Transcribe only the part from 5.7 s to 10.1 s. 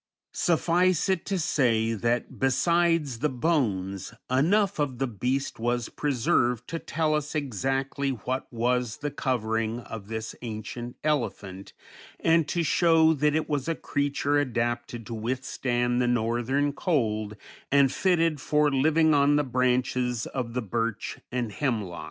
preserved to tell us exactly what was the covering of